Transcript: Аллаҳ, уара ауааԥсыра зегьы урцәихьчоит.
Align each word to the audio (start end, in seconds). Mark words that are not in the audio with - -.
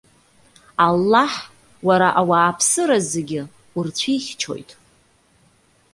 Аллаҳ, 0.85 1.33
уара 1.87 2.09
ауааԥсыра 2.21 2.97
зегьы 3.11 3.41
урцәихьчоит. 3.77 4.69